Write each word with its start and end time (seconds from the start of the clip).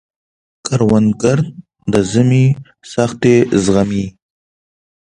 کروندګر 0.65 1.39
د 1.91 1.93
ژمي 2.11 2.45
سختۍ 2.91 3.37
زغمي 3.63 4.05